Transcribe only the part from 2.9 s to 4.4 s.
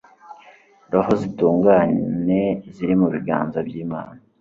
mu biganza by'imana